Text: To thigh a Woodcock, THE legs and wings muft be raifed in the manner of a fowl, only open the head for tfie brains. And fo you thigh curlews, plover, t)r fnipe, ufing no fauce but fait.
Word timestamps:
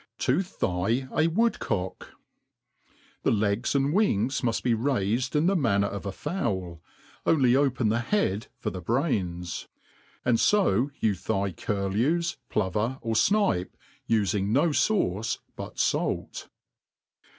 To 0.17 0.41
thigh 0.41 1.07
a 1.15 1.27
Woodcock, 1.27 2.13
THE 3.21 3.29
legs 3.29 3.75
and 3.75 3.93
wings 3.93 4.41
muft 4.41 4.63
be 4.63 4.73
raifed 4.73 5.35
in 5.35 5.45
the 5.45 5.55
manner 5.55 5.85
of 5.85 6.07
a 6.07 6.11
fowl, 6.11 6.81
only 7.23 7.55
open 7.55 7.89
the 7.89 7.99
head 7.99 8.47
for 8.57 8.71
tfie 8.71 8.83
brains. 8.83 9.67
And 10.25 10.41
fo 10.41 10.89
you 10.99 11.13
thigh 11.13 11.51
curlews, 11.51 12.37
plover, 12.49 12.97
t)r 13.03 13.11
fnipe, 13.13 13.69
ufing 14.09 14.47
no 14.47 14.69
fauce 14.69 15.37
but 15.55 15.77
fait. 15.77 16.49